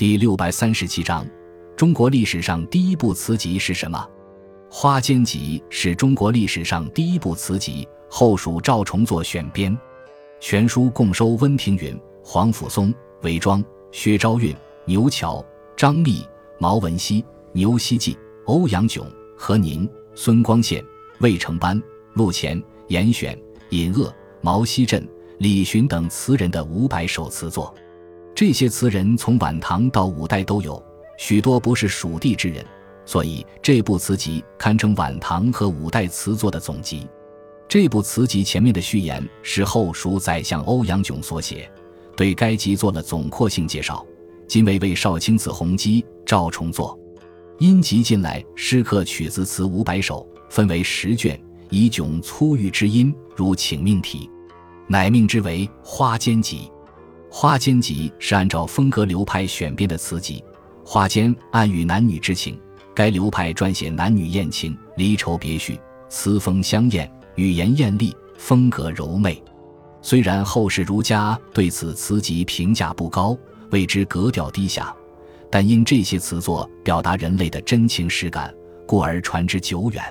[0.00, 1.26] 第六百三十七章：
[1.76, 3.98] 中国历史上第一部词集是什么？
[4.74, 9.78] 《花间集》是中国历史上第一部词集，后属赵重作选编。
[10.40, 15.44] 全书共收温庭筠、黄甫松、韦庄、薛昭运、牛峤、
[15.76, 16.26] 张密、
[16.58, 17.22] 毛文熙、
[17.52, 19.06] 牛希济、欧阳炯、
[19.36, 20.82] 何宁、孙光宪、
[21.18, 21.78] 魏承班、
[22.14, 22.58] 陆潜、
[22.88, 23.38] 严选、
[23.68, 24.10] 尹鄂、
[24.40, 25.06] 毛希震、
[25.36, 27.74] 李寻等词人的五百首词作。
[28.40, 30.82] 这些词人从晚唐到五代都有，
[31.18, 32.64] 许多不是蜀地之人，
[33.04, 37.06] 所以这部词集堪称晚唐和五代词作的总集。
[37.68, 41.70] 这部词集前面的序言是后蜀宰相欧阳炯所写，
[42.16, 44.02] 对该集做了总括性介绍。
[44.48, 46.98] 今为魏少卿子弘基、赵重作。
[47.58, 54.30] 因集近来诗客曲子词五百首，分为十卷，以炯粗郁之音如请命题，
[54.88, 56.60] 乃命之为《花间集》。
[57.32, 60.42] 《花间集》是按照风格流派选编的词集，
[60.84, 62.60] 花间暗喻男女之情。
[62.92, 65.78] 该流派撰写男女艳情、离愁别绪，
[66.08, 67.10] 词风香艳。
[67.36, 69.40] 语言艳丽，风格柔媚。
[70.02, 73.38] 虽然后世儒家对此词集评价不高，
[73.70, 74.92] 谓之格调低下，
[75.48, 78.52] 但因这些词作表达人类的真情实感，
[78.86, 80.02] 故而传之久远。